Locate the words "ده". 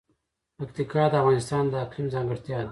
2.65-2.69